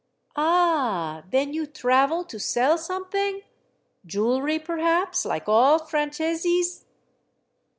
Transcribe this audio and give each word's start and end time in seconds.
"Ah, 0.35 1.25
then 1.29 1.53
you 1.53 1.67
travel 1.67 2.23
to 2.23 2.39
sell 2.39 2.75
something; 2.75 3.41
jewelry 4.03 4.57
perhaps, 4.57 5.25
like 5.25 5.47
all 5.47 5.75
f 5.75 5.91
ranceses 5.93 6.85